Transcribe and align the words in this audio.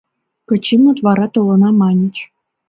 —Кычимыт 0.49 0.97
«вара 1.05 1.27
толына» 1.33 1.69
маньыч. 1.79 2.17